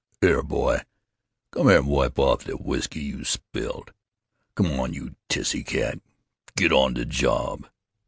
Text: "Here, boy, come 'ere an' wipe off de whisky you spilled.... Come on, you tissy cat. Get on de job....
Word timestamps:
"Here, 0.19 0.41
boy, 0.41 0.81
come 1.51 1.69
'ere 1.69 1.77
an' 1.77 1.85
wipe 1.85 2.17
off 2.17 2.45
de 2.45 2.53
whisky 2.53 3.01
you 3.01 3.23
spilled.... 3.23 3.93
Come 4.55 4.79
on, 4.79 4.95
you 4.95 5.15
tissy 5.29 5.63
cat. 5.63 5.99
Get 6.57 6.71
on 6.71 6.95
de 6.95 7.05
job.... 7.05 7.67